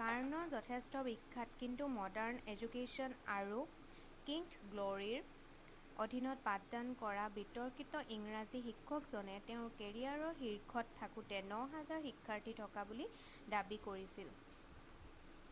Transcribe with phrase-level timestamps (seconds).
[0.00, 3.56] Kern' যথেষ্ট বিখ্যাত কিন্তু মডাৰ্ণ এজুকেশ্বন আৰু
[4.28, 12.86] কিংথ গ্ল'ৰীৰ অধীনত পাঠদান কৰা বিতৰ্কিত ইংৰাজী শিক্ষকজনে তেওঁৰ কেৰিয়াৰৰ শীৰ্ষত থাকোঁতে 9000 শিক্ষাৰ্থী থকা
[12.92, 13.10] বুলি
[13.56, 14.32] দাবী কৰিছিল